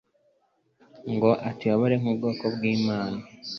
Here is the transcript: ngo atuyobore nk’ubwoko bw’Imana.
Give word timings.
ngo 1.13 1.29
atuyobore 1.49 1.95
nk’ubwoko 2.01 2.43
bw’Imana. 2.55 3.19